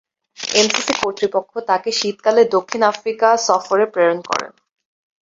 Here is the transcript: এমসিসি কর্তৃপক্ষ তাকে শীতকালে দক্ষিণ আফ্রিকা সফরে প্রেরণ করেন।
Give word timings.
এমসিসি 0.55 0.93
কর্তৃপক্ষ 1.01 1.51
তাকে 1.69 1.89
শীতকালে 1.91 2.41
দক্ষিণ 2.55 2.81
আফ্রিকা 2.91 3.27
সফরে 3.47 3.85
প্রেরণ 3.93 4.19
করেন। 4.29 4.51